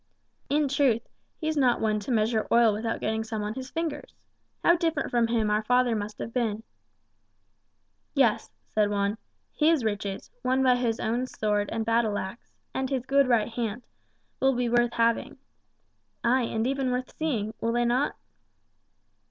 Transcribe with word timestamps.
"In 0.49 0.67
truth, 0.67 1.07
he's 1.37 1.55
not 1.55 1.79
one 1.79 1.99
to 1.99 2.11
measure 2.11 2.47
oil 2.51 2.73
without 2.73 3.01
getting 3.01 3.23
some 3.23 3.43
on 3.43 3.53
his 3.53 3.69
fingers. 3.69 4.15
How 4.63 4.75
different 4.75 5.11
from 5.11 5.27
him 5.27 5.51
our 5.51 5.61
father 5.61 5.95
must 5.95 6.17
have 6.17 6.33
been." 6.33 6.63
"Yes," 8.15 8.49
said 8.73 8.89
Juan. 8.89 9.19
"His 9.53 9.83
riches, 9.83 10.31
won 10.43 10.63
by 10.63 10.75
his 10.77 10.99
own 10.99 11.27
sword 11.27 11.69
and 11.71 11.85
battle 11.85 12.17
axe, 12.17 12.49
and 12.73 12.89
his 12.89 13.05
good 13.05 13.27
right 13.27 13.49
hand, 13.49 13.83
will 14.39 14.55
be 14.55 14.67
worth 14.69 14.93
having. 14.93 15.37
Ay, 16.23 16.45
and 16.45 16.65
even 16.65 16.89
worth 16.89 17.15
seeing; 17.15 17.53
will 17.61 17.73
they 17.73 17.85
not?" 17.85 18.15